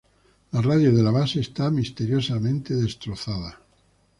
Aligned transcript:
La 0.55 0.63
radio 0.67 0.91
de 0.91 1.03
la 1.03 1.11
base 1.11 1.39
está 1.41 1.69
misteriosamente 1.69 2.73
destrozada. 2.73 3.61